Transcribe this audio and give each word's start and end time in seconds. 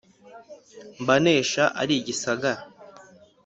mbanesha 1.01 1.63
ari 1.81 1.93
igisagara 2.01 2.61